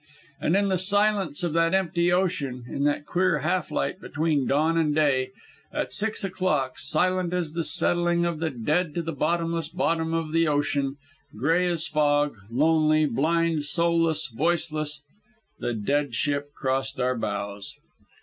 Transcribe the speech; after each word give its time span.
And 0.39 0.55
in 0.55 0.69
the 0.69 0.79
silence 0.79 1.43
of 1.43 1.53
that 1.53 1.75
empty 1.75 2.11
ocean, 2.11 2.63
in 2.67 2.85
that 2.85 3.05
queer 3.05 3.37
half 3.41 3.69
light 3.69 4.01
between 4.01 4.47
dawn 4.47 4.75
and 4.75 4.95
day, 4.95 5.29
at 5.71 5.93
six 5.93 6.23
o'clock, 6.23 6.79
silent 6.79 7.33
as 7.35 7.53
the 7.53 7.63
settling 7.63 8.25
of 8.25 8.39
the 8.39 8.49
dead 8.49 8.95
to 8.95 9.03
the 9.03 9.11
bottomless 9.13 9.69
bottom 9.69 10.11
of 10.15 10.31
the 10.31 10.47
ocean, 10.47 10.97
gray 11.37 11.67
as 11.67 11.87
fog, 11.87 12.35
lonely, 12.49 13.05
blind, 13.05 13.63
soulless, 13.65 14.25
voiceless, 14.25 15.03
the 15.59 15.75
Dead 15.75 16.15
Ship 16.15 16.51
crossed 16.55 16.99
our 16.99 17.15
bows. 17.15 17.75